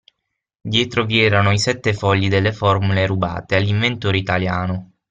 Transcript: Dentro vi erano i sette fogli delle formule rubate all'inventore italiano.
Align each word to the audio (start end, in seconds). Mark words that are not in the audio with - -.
Dentro 0.63 1.05
vi 1.05 1.21
erano 1.21 1.51
i 1.51 1.59
sette 1.59 1.93
fogli 1.93 2.27
delle 2.27 2.53
formule 2.53 3.05
rubate 3.05 3.55
all'inventore 3.55 4.17
italiano. 4.17 4.93